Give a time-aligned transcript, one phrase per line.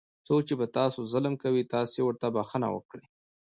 [0.27, 3.03] څوک چې په تاسو ظلم کوي تاسې ورته بښنه وکړئ.